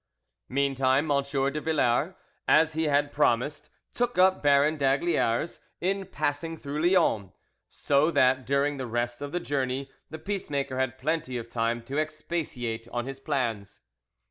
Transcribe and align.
Meantime 0.49 1.11
M. 1.11 1.21
de 1.21 1.61
Villars, 1.61 2.15
as 2.47 2.73
he 2.73 2.85
had 2.85 3.11
promised, 3.11 3.69
took 3.93 4.17
up 4.17 4.41
Baron 4.41 4.75
d'Aygaliers 4.75 5.59
in 5.79 6.07
passing 6.07 6.57
through 6.57 6.81
Lyons, 6.81 7.29
so 7.69 8.09
that 8.09 8.43
during 8.43 8.77
the 8.77 8.87
rest 8.87 9.21
of 9.21 9.31
the 9.31 9.39
journey 9.39 9.91
the 10.09 10.17
peacemaker 10.17 10.79
had 10.79 10.97
plenty 10.97 11.37
of 11.37 11.51
time 11.51 11.83
to 11.83 11.99
expatiate 11.99 12.87
on 12.87 13.05
his 13.05 13.19
plans. 13.19 13.83